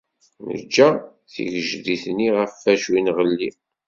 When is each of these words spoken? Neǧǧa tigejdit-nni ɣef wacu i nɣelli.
Neǧǧa 0.49 0.89
tigejdit-nni 1.33 2.29
ɣef 2.37 2.53
wacu 2.63 2.91
i 2.99 3.01
nɣelli. 3.01 3.49